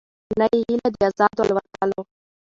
نه 0.39 0.45
یې 0.53 0.59
هیله 0.67 0.87
د 0.93 0.97
آزادو 1.09 1.41
الوتلو 1.47 2.01